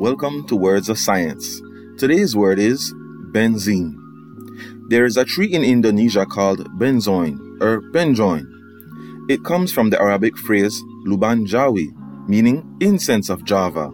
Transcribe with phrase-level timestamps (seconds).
[0.00, 1.60] Welcome to Words of Science.
[1.98, 2.94] Today's word is
[3.32, 4.00] benzene.
[4.88, 8.48] There is a tree in Indonesia called benzoin or benjoin.
[9.28, 11.92] It comes from the Arabic phrase luban jawi,
[12.26, 13.92] meaning incense of Java.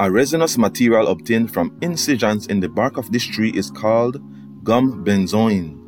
[0.00, 4.20] A resinous material obtained from incisions in the bark of this tree is called
[4.64, 5.78] gum benzoin.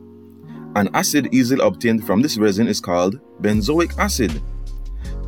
[0.77, 4.30] An acid easily obtained from this resin is called benzoic acid.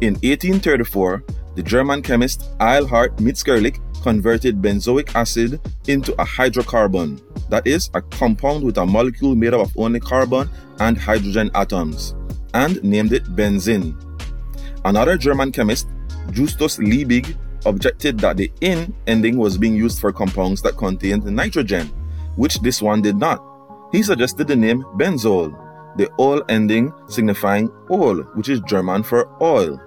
[0.01, 1.25] In 1834,
[1.55, 8.63] the German chemist Eilhard Mitscherlich converted benzoic acid into a hydrocarbon, that is, a compound
[8.63, 10.49] with a molecule made up of only carbon
[10.81, 12.15] and hydrogen atoms,
[12.53, 13.95] and named it benzene.
[14.85, 15.89] Another German chemist,
[16.31, 17.37] Justus Liebig,
[17.67, 21.87] objected that the in ending was being used for compounds that contained nitrogen,
[22.37, 23.43] which this one did not.
[23.93, 25.57] He suggested the name benzol,
[25.97, 29.81] the ol ending signifying ol, which is German for oil.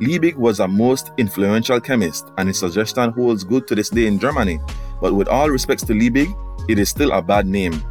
[0.00, 4.18] Liebig was a most influential chemist, and his suggestion holds good to this day in
[4.18, 4.60] Germany.
[5.00, 6.28] But with all respects to Liebig,
[6.68, 7.82] it is still a bad name.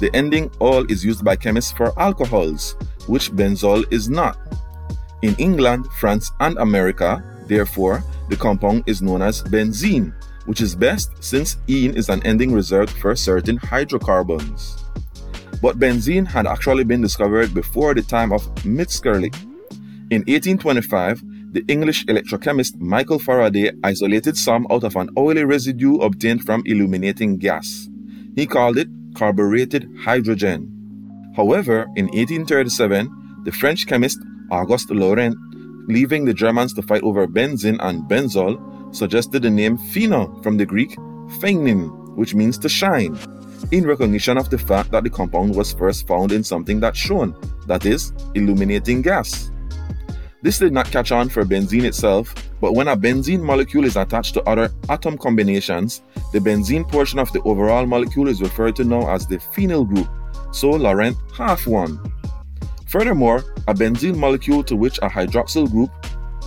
[0.00, 4.38] The ending ol is used by chemists for alcohols, which benzol is not.
[5.20, 10.14] In England, France, and America, therefore, the compound is known as benzene,
[10.46, 14.82] which is best since ene is an ending reserved for certain hydrocarbons.
[15.60, 19.34] But benzene had actually been discovered before the time of Mitscherlich.
[20.10, 21.22] In 1825,
[21.54, 27.38] the English electrochemist Michael Faraday isolated some out of an oily residue obtained from illuminating
[27.38, 27.88] gas.
[28.34, 30.68] He called it carbureted hydrogen.
[31.36, 34.18] However, in 1837, the French chemist
[34.50, 35.36] Auguste Laurent,
[35.86, 38.58] leaving the Germans to fight over benzene and benzol,
[38.92, 40.96] suggested the name phenol from the Greek
[41.38, 43.16] pheinin, which means to shine,
[43.70, 47.32] in recognition of the fact that the compound was first found in something that shone,
[47.68, 49.52] that is, illuminating gas.
[50.44, 54.34] This did not catch on for benzene itself, but when a benzene molecule is attached
[54.34, 56.02] to other atom combinations,
[56.34, 60.06] the benzene portion of the overall molecule is referred to now as the phenyl group,
[60.52, 61.98] so Laurent half won.
[62.86, 65.90] Furthermore, a benzene molecule to which a hydroxyl group,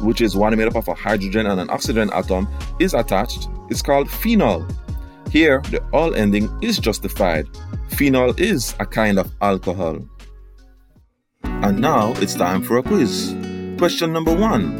[0.02, 2.48] which is one made up of a hydrogen and an oxygen atom,
[2.80, 4.64] is attached, is called phenol.
[5.32, 7.48] Here, the ol ending is justified.
[7.90, 10.08] Phenol is a kind of alcohol.
[11.44, 13.36] And now it's time for a quiz.
[13.78, 14.80] Question number one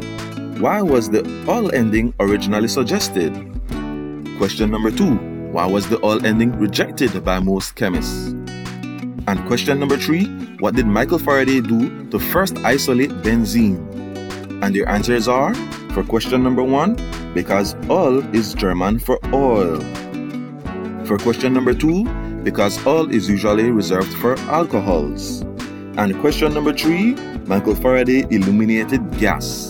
[0.60, 3.32] Why was the ol ending originally suggested?
[4.38, 5.14] Question number two
[5.52, 8.34] Why was the ol ending rejected by most chemists?
[9.28, 10.26] And question number three
[10.58, 13.78] What did Michael Faraday do to first isolate benzene?
[14.64, 15.54] And your answers are
[15.92, 16.96] for question number one,
[17.34, 19.80] because ol is German for oil.
[21.04, 22.04] For question number two,
[22.42, 25.42] because ol is usually reserved for alcohols.
[25.96, 27.14] And question number three,
[27.48, 29.67] Michael Faraday illuminated gas.